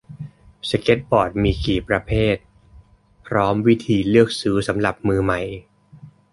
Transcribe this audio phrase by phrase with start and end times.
[0.69, 2.35] สเกตบอร์ดมีกี่ประเภท
[3.25, 5.41] พร้อมวิธีเลือกซื้อสำหรับมือใหม่